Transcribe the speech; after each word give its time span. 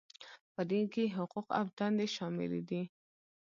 په 0.53 0.61
دې 0.69 0.81
کې 0.93 1.13
حقوق 1.17 1.47
او 1.59 1.65
دندې 1.77 2.07
شاملې 2.15 2.61
دي. 2.69 2.81